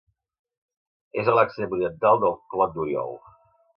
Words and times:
És 1.23 1.29
a 1.33 1.35
l'extrem 1.39 1.75
oriental 1.77 2.21
del 2.25 2.35
Clot 2.55 2.77
d'Oriol. 2.79 3.15